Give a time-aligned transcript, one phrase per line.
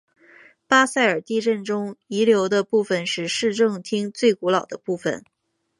[0.65, 5.23] 巴塞尔地震中遗留的部分是市政厅最古老的部分。